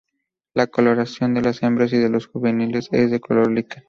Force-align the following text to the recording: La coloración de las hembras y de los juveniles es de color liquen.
La 0.55 0.65
coloración 0.65 1.35
de 1.35 1.43
las 1.43 1.61
hembras 1.61 1.93
y 1.93 1.97
de 1.99 2.09
los 2.09 2.25
juveniles 2.25 2.89
es 2.91 3.11
de 3.11 3.19
color 3.19 3.51
liquen. 3.51 3.79